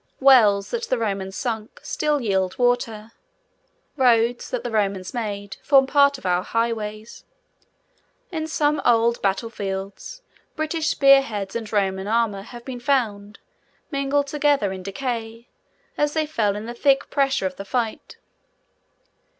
[0.19, 3.11] Wells that the Romans sunk, still yield water;
[3.95, 7.23] roads that the Romans made, form part of our highways.
[8.31, 10.23] In some old battle fields,
[10.55, 13.37] British spear heads and Roman armour have been found,
[13.91, 15.49] mingled together in decay,
[15.99, 18.17] as they fell in the thick pressure of the fight.